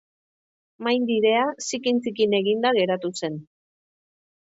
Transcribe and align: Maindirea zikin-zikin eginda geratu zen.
Maindirea 0.87 1.45
zikin-zikin 1.67 2.35
eginda 2.41 2.75
geratu 2.83 3.15
zen. 3.25 3.41